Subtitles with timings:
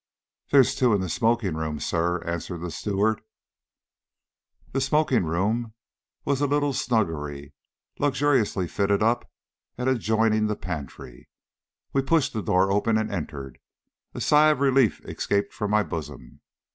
[0.49, 3.21] "There's two in the smoking room, sir," answered the steward.
[4.71, 5.75] The smoking room
[6.25, 7.53] was a little snuggery,
[7.99, 9.29] luxuriously fitted up,
[9.77, 11.29] and adjoining the pantry.
[11.93, 13.59] We pushed the door open and entered.
[14.15, 16.41] A sigh of relief escaped from my bosom.